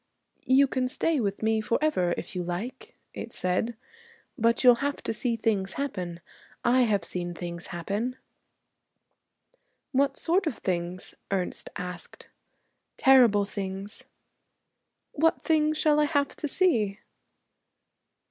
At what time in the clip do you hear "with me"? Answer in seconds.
1.19-1.61